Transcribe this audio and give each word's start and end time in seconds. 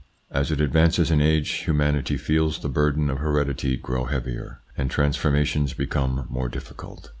As 0.31 0.49
it 0.49 0.59
advances 0.59 1.11
in 1.11 1.21
age, 1.21 1.47
humanity 1.67 2.17
feels 2.17 2.57
the 2.61 2.69
burden 2.69 3.07
of 3.07 3.19
heredity 3.19 3.77
grow 3.77 4.05
heavier, 4.05 4.59
and 4.75 4.89
transformations 4.89 5.75
become 5.75 6.25
more 6.27 6.49
difficult. 6.49 7.09